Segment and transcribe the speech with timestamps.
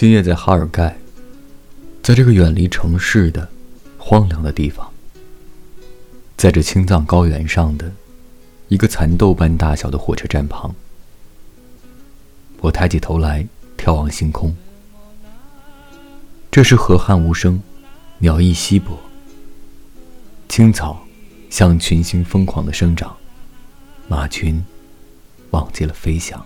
[0.00, 0.96] 今夜在哈尔盖，
[2.02, 3.46] 在这个远离城市的
[3.98, 4.90] 荒凉的地方，
[6.38, 7.92] 在这青藏高原上的
[8.68, 10.74] 一个蚕豆般大小的火车站旁，
[12.62, 13.46] 我抬起头来
[13.76, 14.56] 眺望星空。
[16.50, 17.62] 这时河汉无声，
[18.20, 18.98] 鸟翼稀薄，
[20.48, 21.06] 青草
[21.50, 23.14] 像群星疯狂的生长，
[24.08, 24.64] 马群
[25.50, 26.42] 忘记了飞翔。